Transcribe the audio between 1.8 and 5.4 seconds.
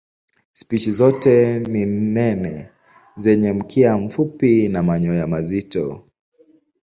nene zenye mkia mfupi na manyoya